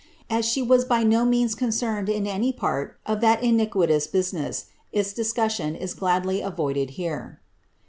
[0.31, 5.13] As she was by no means concerned in any part of that iniquitous business, its
[5.13, 7.39] discussion i» ffladly avoided here.